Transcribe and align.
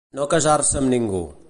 No 0.19 0.23
casar-se 0.31 0.81
amb 0.83 0.95
ningú. 0.95 1.25